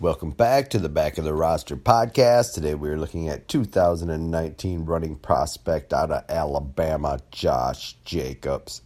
Welcome 0.00 0.30
back 0.30 0.70
to 0.70 0.78
the 0.78 0.88
Back 0.88 1.18
of 1.18 1.24
the 1.24 1.34
Roster 1.34 1.76
podcast. 1.76 2.54
Today 2.54 2.74
we 2.74 2.88
are 2.88 2.96
looking 2.96 3.28
at 3.28 3.48
2019 3.48 4.86
running 4.86 5.16
prospect 5.16 5.92
out 5.92 6.10
of 6.10 6.24
Alabama, 6.26 7.20
Josh 7.30 7.96
Jacobs. 8.06 8.80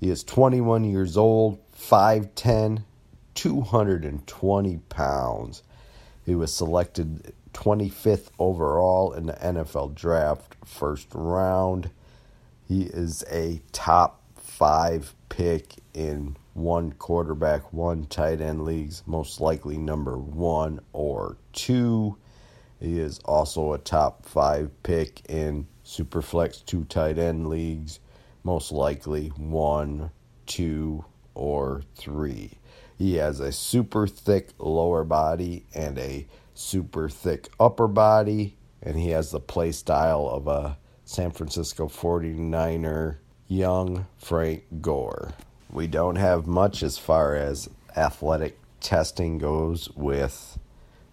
He 0.00 0.10
is 0.10 0.24
21 0.24 0.82
years 0.82 1.16
old, 1.16 1.60
5'10, 1.78 2.82
220 3.34 4.76
pounds. 4.88 5.62
He 6.26 6.34
was 6.34 6.52
selected 6.52 7.32
25th 7.54 8.30
overall 8.40 9.12
in 9.12 9.26
the 9.26 9.34
NFL 9.34 9.94
draft, 9.94 10.56
first 10.64 11.06
round. 11.14 11.90
He 12.66 12.82
is 12.82 13.22
a 13.30 13.62
top 13.70 14.27
five 14.48 15.14
pick 15.28 15.74
in 15.94 16.36
one 16.54 16.92
quarterback, 16.92 17.72
one 17.72 18.04
tight 18.06 18.40
end 18.40 18.64
leagues, 18.64 19.02
most 19.06 19.40
likely 19.40 19.76
number 19.76 20.18
one 20.18 20.80
or 20.92 21.36
two. 21.52 22.16
He 22.80 22.98
is 22.98 23.20
also 23.20 23.72
a 23.72 23.78
top 23.78 24.26
five 24.26 24.70
pick 24.82 25.22
in 25.28 25.68
Superflex 25.84 26.64
two 26.64 26.84
tight 26.84 27.18
end 27.18 27.48
leagues, 27.48 28.00
most 28.42 28.72
likely 28.72 29.28
one, 29.36 30.10
two, 30.46 31.04
or 31.34 31.82
three. 31.94 32.58
He 32.96 33.14
has 33.14 33.38
a 33.38 33.52
super 33.52 34.08
thick 34.08 34.50
lower 34.58 35.04
body 35.04 35.66
and 35.74 35.98
a 35.98 36.26
super 36.54 37.08
thick 37.08 37.48
upper 37.60 37.86
body, 37.86 38.56
and 38.82 38.96
he 38.98 39.10
has 39.10 39.30
the 39.30 39.40
play 39.40 39.70
style 39.72 40.28
of 40.28 40.48
a 40.48 40.78
San 41.04 41.30
Francisco 41.30 41.86
49er 41.86 43.18
young 43.48 44.06
Frank 44.18 44.64
Gore. 44.82 45.32
We 45.72 45.86
don't 45.86 46.16
have 46.16 46.46
much 46.46 46.82
as 46.82 46.98
far 46.98 47.34
as 47.34 47.68
athletic 47.96 48.58
testing 48.80 49.38
goes 49.38 49.88
with 49.96 50.58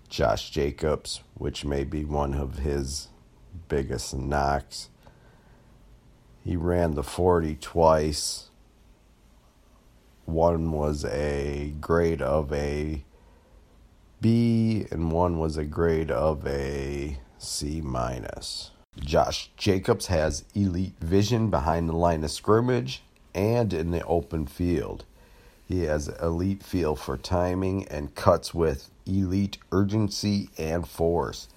Josh 0.10 0.50
Jacobs, 0.50 1.22
which 1.34 1.66
may 1.66 1.86
be 1.86 2.04
one 2.04 2.34
of 2.34 2.60
his 2.60 3.08
biggest 3.70 4.16
knocks. 4.16 4.90
He 6.44 6.58
ran 6.58 6.94
the 6.94 7.04
40 7.04 7.56
twice. 7.56 8.50
One 10.26 10.72
was 10.72 11.06
a 11.06 11.74
grade 11.80 12.22
of 12.22 12.52
a 12.52 13.04
B, 14.20 14.86
and 14.92 15.12
one 15.12 15.40
was 15.40 15.56
a 15.56 15.66
grade 15.66 16.12
of 16.12 16.46
a 16.46 17.18
C 17.38 17.82
minus. 17.82 18.72
Josh 19.00 19.52
Jacobs 19.58 20.08
has 20.08 20.46
elite 20.54 20.96
vision 21.02 21.50
behind 21.50 21.90
the 21.90 21.96
line 21.96 22.24
of 22.24 22.32
scrimmage 22.32 23.04
and 23.34 23.74
in 23.74 23.92
the 23.92 24.04
open 24.06 24.48
field. 24.48 25.04
He 25.68 25.84
has 25.84 26.08
elite 26.08 26.64
feel 26.64 26.96
for 26.96 27.18
timing 27.18 27.88
and 27.90 28.16
cuts 28.16 28.54
with 28.54 28.90
elite 29.06 29.58
urgency 29.72 30.50
and 30.58 30.88
force. 30.88 31.50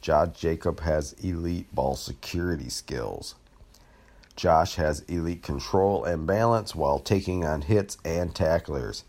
Josh 0.00 0.28
Jacob 0.38 0.80
has 0.80 1.12
elite 1.22 1.72
ball 1.74 1.96
security 1.96 2.70
skills. 2.70 3.34
Josh 4.34 4.76
has 4.76 5.00
elite 5.00 5.42
control 5.42 6.04
and 6.04 6.26
balance 6.26 6.74
while 6.74 6.98
taking 6.98 7.44
on 7.44 7.60
hits 7.60 7.98
and 8.06 8.34
tacklers. 8.34 9.04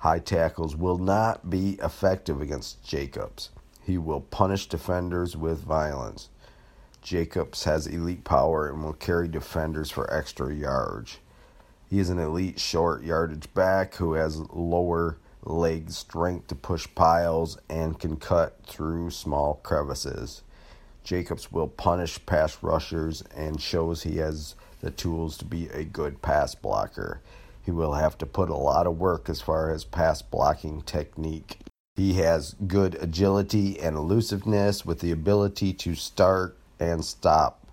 High 0.00 0.20
tackles 0.20 0.74
will 0.74 0.98
not 0.98 1.50
be 1.50 1.72
effective 1.82 2.40
against 2.40 2.82
Jacobs. 2.82 3.50
He 3.84 3.98
will 3.98 4.22
punish 4.22 4.66
defenders 4.66 5.36
with 5.36 5.62
violence. 5.62 6.30
Jacobs 7.02 7.64
has 7.64 7.86
elite 7.86 8.24
power 8.24 8.68
and 8.68 8.82
will 8.82 8.92
carry 8.92 9.28
defenders 9.28 9.90
for 9.90 10.12
extra 10.12 10.54
yards. 10.54 11.18
He 11.90 11.98
is 11.98 12.08
an 12.08 12.18
elite 12.18 12.58
short 12.58 13.02
yardage 13.02 13.52
back 13.52 13.96
who 13.96 14.14
has 14.14 14.38
lower 14.50 15.18
leg 15.44 15.90
strength 15.90 16.46
to 16.46 16.54
push 16.54 16.86
piles 16.94 17.58
and 17.68 17.98
can 17.98 18.16
cut 18.16 18.64
through 18.64 19.10
small 19.10 19.54
crevices. 19.62 20.42
Jacobs 21.04 21.50
will 21.50 21.68
punish 21.68 22.24
pass 22.24 22.62
rushers 22.62 23.22
and 23.34 23.60
shows 23.60 24.04
he 24.04 24.18
has 24.18 24.54
the 24.80 24.90
tools 24.90 25.36
to 25.38 25.44
be 25.44 25.68
a 25.68 25.84
good 25.84 26.22
pass 26.22 26.54
blocker. 26.54 27.20
He 27.64 27.72
will 27.72 27.94
have 27.94 28.16
to 28.18 28.26
put 28.26 28.50
a 28.50 28.56
lot 28.56 28.86
of 28.86 28.98
work 28.98 29.28
as 29.28 29.40
far 29.40 29.72
as 29.72 29.84
pass 29.84 30.22
blocking 30.22 30.82
technique. 30.82 31.58
He 31.96 32.14
has 32.14 32.54
good 32.66 32.96
agility 33.00 33.78
and 33.78 33.96
elusiveness 33.96 34.86
with 34.86 35.00
the 35.00 35.10
ability 35.10 35.72
to 35.74 35.94
start 35.94 36.56
and 36.82 37.04
stop 37.04 37.66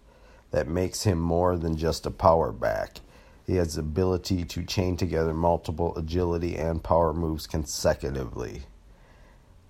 that 0.52 0.68
makes 0.68 1.03
him 1.03 1.20
more 1.20 1.58
than 1.58 1.78
just 1.78 2.06
a 2.06 2.12
power 2.12 2.52
back. 2.52 3.00
He 3.46 3.56
has 3.56 3.75
the 3.75 3.81
ability 3.81 4.46
to 4.46 4.64
chain 4.64 4.97
together 4.97 5.34
multiple 5.34 5.96
agility 5.96 6.56
and 6.56 6.84
power 6.84 7.14
moves 7.14 7.47
consecutively. 7.47 8.64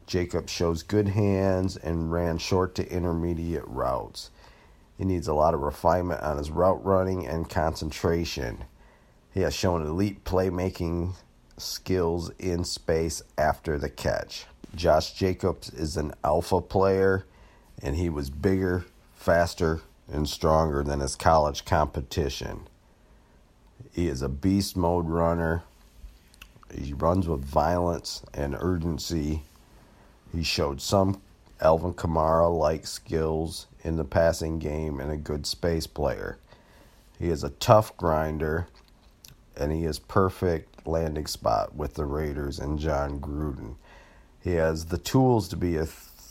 Jacob 0.06 0.50
shows 0.50 0.84
good 0.84 1.10
hands 1.10 1.78
and 1.78 2.12
ran 2.12 2.38
short 2.38 2.76
to 2.76 2.92
intermediate 2.92 3.68
routes. 3.68 4.32
He 4.98 5.06
needs 5.06 5.28
a 5.28 5.34
lot 5.34 5.54
of 5.54 5.62
refinement 5.62 6.22
on 6.22 6.38
his 6.38 6.52
route 6.52 6.84
running 6.84 7.26
and 7.26 7.50
concentration. 7.50 8.66
He 9.32 9.42
has 9.42 9.54
shown 9.56 9.86
elite 9.86 10.26
playmaking 10.26 11.14
skills 11.58 12.32
in 12.40 12.64
space 12.64 13.22
after 13.38 13.78
the 13.78 13.90
catch. 13.90 14.46
Josh 14.76 15.14
Jacobs 15.14 15.70
is 15.70 15.96
an 15.96 16.14
alpha 16.24 16.60
player, 16.60 17.26
and 17.82 17.96
he 17.96 18.10
was 18.10 18.30
bigger, 18.30 18.86
faster, 19.29 19.79
and 20.12 20.28
stronger 20.28 20.81
than 20.81 21.01
his 21.01 21.16
college 21.16 21.63
competition. 21.63 22.62
He 23.94 24.07
is 24.07 24.23
a 24.23 24.28
beast 24.28 24.75
mode 24.75 25.07
runner. 25.07 25.62
He 26.73 26.94
runs 26.94 27.28
with 27.28 27.45
violence 27.45 28.23
and 28.34 28.57
urgency. 28.59 29.44
He 30.35 30.41
showed 30.41 30.81
some 30.81 31.22
Alvin 31.62 31.94
Kamara 31.94 32.50
like 32.51 32.88
skills 32.88 33.67
in 33.84 33.97
the 33.97 34.03
passing 34.03 34.57
game 34.57 35.00
and 35.00 35.12
a 35.12 35.16
good 35.16 35.46
space 35.46 35.85
player. 35.85 36.40
He 37.19 37.29
is 37.29 37.44
a 37.44 37.51
tough 37.51 37.96
grinder 37.97 38.66
and 39.56 39.72
he 39.72 39.85
is 39.85 40.00
perfect 40.00 40.88
landing 40.88 41.28
spot 41.28 41.75
with 41.75 41.94
the 41.94 42.06
Raiders 42.06 42.57
and 42.57 42.79
Jon 42.79 43.19
Gruden. 43.19 43.75
He 44.44 44.53
has 44.53 44.85
the 44.85 44.97
tools 44.97 45.47
to 45.50 45.56
be 45.56 45.75
a 45.75 45.85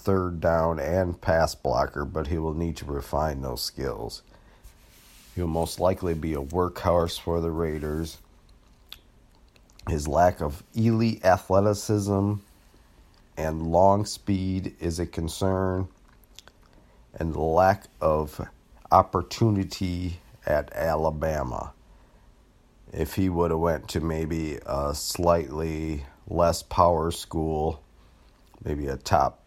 third 0.08 0.40
down 0.40 0.78
and 0.78 1.20
pass 1.20 1.54
blocker, 1.54 2.02
but 2.02 2.28
he 2.28 2.38
will 2.38 2.54
need 2.54 2.74
to 2.74 2.86
refine 2.86 3.42
those 3.42 3.60
skills. 3.60 4.22
He'll 5.34 5.46
most 5.46 5.78
likely 5.78 6.14
be 6.14 6.32
a 6.32 6.40
workhorse 6.40 7.20
for 7.20 7.42
the 7.42 7.50
Raiders. 7.50 8.16
His 9.86 10.08
lack 10.08 10.40
of 10.40 10.62
elite 10.74 11.26
athleticism 11.26 12.36
and 13.36 13.66
long 13.70 14.06
speed 14.06 14.76
is 14.80 14.98
a 14.98 15.04
concern, 15.04 15.88
and 17.12 17.34
the 17.34 17.40
lack 17.40 17.84
of 18.00 18.40
opportunity 18.90 20.20
at 20.46 20.72
Alabama. 20.72 21.74
If 22.94 23.12
he 23.16 23.28
would 23.28 23.50
have 23.50 23.60
went 23.60 23.88
to 23.88 24.00
maybe 24.00 24.58
a 24.64 24.94
slightly 24.94 26.06
less 26.26 26.62
power 26.62 27.10
school, 27.10 27.82
maybe 28.64 28.86
a 28.86 28.96
top 28.96 29.42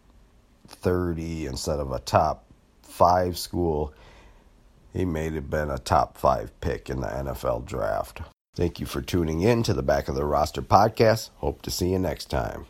30 0.68 1.46
instead 1.46 1.80
of 1.80 1.92
a 1.92 1.98
top 1.98 2.44
5 2.82 3.38
school, 3.38 3.92
he 4.92 5.04
may 5.04 5.30
have 5.30 5.50
been 5.50 5.70
a 5.70 5.78
top 5.78 6.18
five 6.18 6.58
pick 6.60 6.90
in 6.90 7.00
the 7.00 7.06
NFL 7.06 7.64
draft. 7.64 8.22
Thank 8.54 8.80
you 8.80 8.86
for 8.86 9.00
tuning 9.00 9.40
in 9.40 9.62
to 9.62 9.72
the 9.72 9.82
Back 9.82 10.08
of 10.08 10.14
the 10.14 10.26
Roster 10.26 10.60
podcast. 10.60 11.30
Hope 11.36 11.62
to 11.62 11.70
see 11.70 11.92
you 11.92 11.98
next 11.98 12.26
time. 12.26 12.66